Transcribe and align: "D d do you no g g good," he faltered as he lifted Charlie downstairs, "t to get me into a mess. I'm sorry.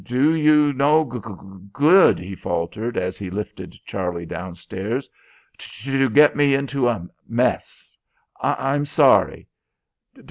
"D 0.01 0.05
d 0.07 0.13
do 0.17 0.33
you 0.33 0.73
no 0.73 1.03
g 1.03 1.19
g 1.19 1.67
good," 1.71 2.17
he 2.17 2.33
faltered 2.33 2.97
as 2.97 3.19
he 3.19 3.29
lifted 3.29 3.77
Charlie 3.85 4.25
downstairs, 4.25 5.07
"t 5.59 5.95
to 5.99 6.09
get 6.09 6.35
me 6.35 6.55
into 6.55 6.87
a 6.87 7.07
mess. 7.27 7.95
I'm 8.41 8.85
sorry. 8.85 9.47